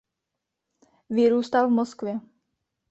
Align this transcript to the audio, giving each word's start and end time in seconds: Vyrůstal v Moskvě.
Vyrůstal 1.09 1.67
v 1.67 1.71
Moskvě. 1.73 2.19